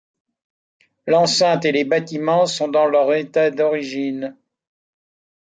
[1.05, 4.35] L'enceinte et les bâtiments sont dans leur état d'origine.